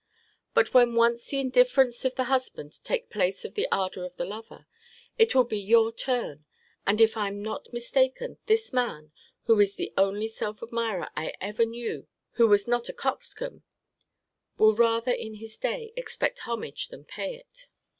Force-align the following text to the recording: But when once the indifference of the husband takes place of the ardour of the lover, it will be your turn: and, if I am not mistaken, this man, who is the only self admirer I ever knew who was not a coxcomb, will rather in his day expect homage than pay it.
But 0.55 0.73
when 0.73 0.95
once 0.95 1.27
the 1.27 1.37
indifference 1.37 2.03
of 2.05 2.15
the 2.15 2.23
husband 2.23 2.83
takes 2.83 3.11
place 3.13 3.45
of 3.45 3.53
the 3.53 3.67
ardour 3.71 4.03
of 4.03 4.17
the 4.17 4.25
lover, 4.25 4.65
it 5.19 5.35
will 5.35 5.43
be 5.43 5.59
your 5.59 5.91
turn: 5.91 6.43
and, 6.87 6.99
if 6.99 7.15
I 7.15 7.27
am 7.27 7.43
not 7.43 7.71
mistaken, 7.71 8.39
this 8.47 8.73
man, 8.73 9.11
who 9.43 9.59
is 9.59 9.75
the 9.75 9.93
only 9.95 10.27
self 10.27 10.63
admirer 10.63 11.09
I 11.15 11.35
ever 11.39 11.65
knew 11.65 12.07
who 12.31 12.47
was 12.47 12.67
not 12.67 12.89
a 12.89 12.93
coxcomb, 12.93 13.61
will 14.57 14.73
rather 14.75 15.11
in 15.11 15.35
his 15.35 15.55
day 15.59 15.93
expect 15.95 16.39
homage 16.39 16.87
than 16.87 17.05
pay 17.05 17.35
it. 17.35 17.67